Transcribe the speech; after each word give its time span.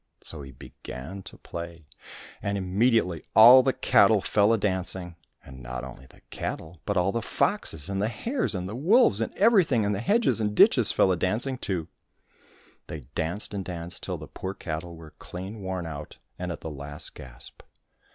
So 0.21 0.41
he 0.41 0.49
began 0.51 1.21
to 1.25 1.37
play, 1.37 1.85
and 2.41 2.57
immediately 2.57 3.21
all 3.35 3.61
the 3.61 3.71
cattle 3.71 4.19
fell 4.19 4.51
a 4.51 4.57
dancing; 4.57 5.15
and 5.45 5.61
not 5.61 5.83
only 5.83 6.07
the 6.07 6.21
cattle, 6.31 6.79
but 6.87 6.97
all 6.97 7.11
the 7.11 7.21
foxes, 7.21 7.87
and 7.87 8.01
the 8.01 8.07
hares, 8.07 8.55
and 8.55 8.67
the 8.67 8.75
wolves, 8.75 9.21
and 9.21 9.31
everything 9.35 9.83
in 9.83 9.91
the 9.91 9.99
hedges 10.01 10.41
and 10.41 10.55
ditches 10.55 10.91
fell 10.91 11.11
a 11.11 11.15
dancing 11.15 11.59
too. 11.59 11.87
They 12.87 13.01
danced 13.13 13.53
and 13.53 13.63
danced 13.63 14.01
till 14.01 14.17
the 14.17 14.25
poor 14.25 14.55
cattle 14.55 14.95
were 14.95 15.13
clean 15.19 15.61
worn 15.61 15.85
out 15.85 16.17
and 16.39 16.51
at 16.51 16.61
the 16.61 16.71
last 16.71 17.13
gasp. 17.13 17.61